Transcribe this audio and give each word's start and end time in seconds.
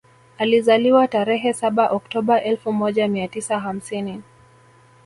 Alizaliwa 0.37 1.07
tarehe 1.07 1.53
saba 1.53 1.91
Octoba 1.91 2.43
elfu 2.43 2.73
moja 2.73 3.07
mia 3.07 3.27
tisa 3.27 3.59
hamsini 3.59 4.21